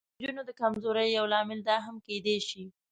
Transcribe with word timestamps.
د 0.03 0.03
انجوګانو 0.19 0.43
د 0.47 0.51
کمزورۍ 0.61 1.07
یو 1.17 1.25
لامل 1.33 1.59
دا 1.69 1.77
هم 1.85 1.95
کېدای 2.07 2.37
شي. 2.47 2.63